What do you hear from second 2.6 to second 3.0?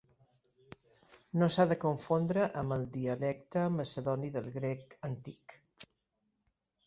amb el